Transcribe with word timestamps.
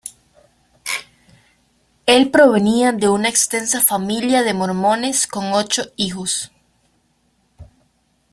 El 2.07 2.31
provenía 2.31 2.91
de 2.91 3.07
una 3.07 3.29
extensa 3.29 3.79
familia 3.81 4.41
de 4.41 4.55
mormones 4.55 5.27
con 5.27 5.53
ocho 5.53 5.91
hijos. 5.95 6.51